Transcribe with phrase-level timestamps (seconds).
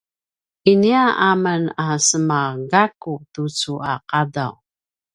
[0.71, 0.91] ini
[1.27, 2.39] a men a sema
[2.71, 4.53] gaku tucu a qadaw